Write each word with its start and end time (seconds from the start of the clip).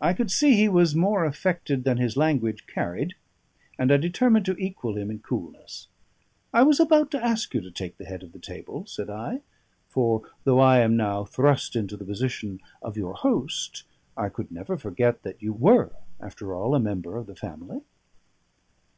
I 0.00 0.14
could 0.14 0.30
see 0.30 0.54
he 0.56 0.70
was 0.70 0.94
more 0.94 1.26
affected 1.26 1.84
than 1.84 1.98
his 1.98 2.16
language 2.16 2.66
carried, 2.66 3.14
and 3.78 3.92
I 3.92 3.98
determined 3.98 4.46
to 4.46 4.56
equal 4.56 4.96
him 4.96 5.10
in 5.10 5.18
coolness. 5.18 5.88
"I 6.54 6.62
was 6.62 6.80
about 6.80 7.10
to 7.10 7.22
ask 7.22 7.52
you 7.52 7.60
to 7.60 7.70
take 7.70 7.98
the 7.98 8.06
head 8.06 8.22
of 8.22 8.32
the 8.32 8.38
table," 8.38 8.86
said 8.86 9.10
I; 9.10 9.42
"for 9.86 10.22
though 10.44 10.60
I 10.60 10.78
am 10.78 10.96
now 10.96 11.26
thrust 11.26 11.76
into 11.76 11.94
the 11.94 12.06
position 12.06 12.60
of 12.80 12.96
your 12.96 13.12
host, 13.12 13.84
I 14.16 14.30
could 14.30 14.50
never 14.50 14.78
forget 14.78 15.24
that 15.24 15.42
you 15.42 15.52
were, 15.52 15.90
after 16.20 16.54
all, 16.54 16.74
a 16.74 16.80
member 16.80 17.18
of 17.18 17.26
the 17.26 17.36
family." 17.36 17.82